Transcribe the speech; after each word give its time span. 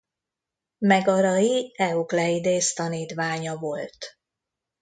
Megarai 0.77 1.71
Eukleidész 1.77 2.73
tanítványa 2.73 3.55
volt. 3.57 4.17